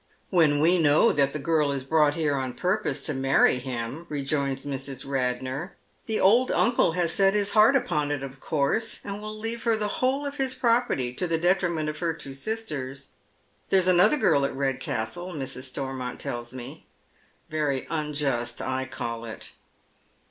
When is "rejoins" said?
4.09-4.65